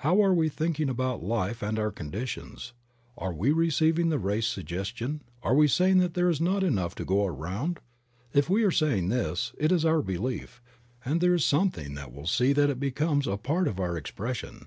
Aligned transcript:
How 0.00 0.20
are 0.22 0.34
we 0.34 0.50
thinking 0.50 0.90
about 0.90 1.22
life 1.22 1.62
and 1.62 1.78
our 1.78 1.90
conditions? 1.90 2.74
Are 3.16 3.32
we 3.32 3.52
receiving 3.52 4.10
the 4.10 4.18
race 4.18 4.46
suggestion; 4.46 5.22
are 5.42 5.54
we 5.54 5.66
saying 5.66 5.96
that 6.00 6.12
there 6.12 6.28
is 6.28 6.42
not 6.42 6.62
enough 6.62 6.94
to 6.96 7.06
go 7.06 7.24
around? 7.24 7.80
If 8.34 8.50
we 8.50 8.64
are 8.64 8.70
saying 8.70 9.08
this, 9.08 9.54
it 9.56 9.72
is 9.72 9.86
our 9.86 10.02
belief, 10.02 10.60
and 11.06 11.22
there 11.22 11.32
is 11.32 11.46
something 11.46 11.94
that 11.94 12.12
will 12.12 12.26
see 12.26 12.52
that 12.52 12.68
it 12.68 12.80
becomes 12.80 13.26
a 13.26 13.38
part 13.38 13.66
of 13.66 13.80
our 13.80 13.96
expression. 13.96 14.66